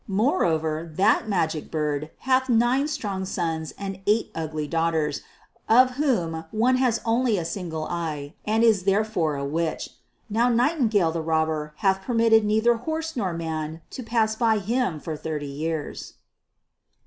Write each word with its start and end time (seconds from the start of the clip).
Moreover, 0.07 0.89
that 0.95 1.29
Magic 1.29 1.69
Bird 1.69 2.09
hath 2.25 2.49
nine 2.49 2.87
strong 2.87 3.23
sons 3.23 3.71
and 3.77 4.01
eight 4.07 4.31
ugly 4.33 4.67
daughters, 4.67 5.21
of 5.69 5.91
whom 5.91 6.45
one 6.49 6.77
has 6.77 6.99
only 7.05 7.37
a 7.37 7.45
single 7.45 7.85
eye, 7.85 8.33
and 8.43 8.63
is 8.63 8.85
therefore 8.85 9.35
a 9.35 9.45
witch. 9.45 9.91
Now 10.27 10.49
Nightingale 10.49 11.11
the 11.11 11.21
Robber 11.21 11.73
hath 11.85 12.01
permitted 12.01 12.43
neither 12.43 12.77
horse 12.77 13.15
nor 13.15 13.31
man 13.31 13.81
to 13.91 14.01
pass 14.01 14.35
by 14.35 14.57
him 14.57 14.99
for 14.99 15.15
thirty 15.15 15.45
years." 15.45 16.15